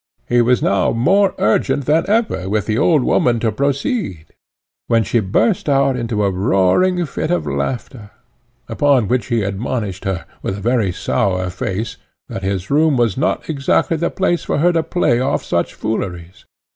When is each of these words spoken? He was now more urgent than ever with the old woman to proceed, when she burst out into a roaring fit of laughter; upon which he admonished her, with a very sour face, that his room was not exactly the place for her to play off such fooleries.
He 0.27 0.41
was 0.41 0.63
now 0.63 0.91
more 0.93 1.35
urgent 1.37 1.85
than 1.85 2.09
ever 2.09 2.49
with 2.49 2.65
the 2.65 2.75
old 2.75 3.03
woman 3.03 3.39
to 3.41 3.51
proceed, 3.51 4.25
when 4.87 5.03
she 5.03 5.19
burst 5.19 5.69
out 5.69 5.95
into 5.95 6.23
a 6.23 6.31
roaring 6.31 7.05
fit 7.05 7.29
of 7.29 7.45
laughter; 7.45 8.09
upon 8.67 9.07
which 9.07 9.27
he 9.27 9.43
admonished 9.43 10.05
her, 10.05 10.25
with 10.41 10.57
a 10.57 10.59
very 10.59 10.91
sour 10.91 11.51
face, 11.51 11.97
that 12.29 12.41
his 12.41 12.71
room 12.71 12.97
was 12.97 13.15
not 13.15 13.47
exactly 13.47 13.95
the 13.95 14.09
place 14.09 14.43
for 14.43 14.57
her 14.57 14.71
to 14.73 14.81
play 14.81 15.19
off 15.19 15.43
such 15.43 15.75
fooleries. 15.75 16.45